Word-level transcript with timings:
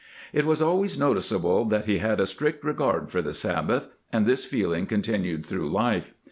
It 0.33 0.47
was 0.47 0.63
always 0.63 0.97
noticeable 0.97 1.63
that 1.65 1.85
he 1.85 1.99
had 1.99 2.19
a 2.19 2.25
strict 2.25 2.63
regard 2.63 3.11
for 3.11 3.21
the 3.21 3.35
Sabbath, 3.35 3.87
and 4.11 4.25
this 4.25 4.45
feeling 4.45 4.87
continued 4.87 5.45
through 5.45 5.69
life. 5.71 6.15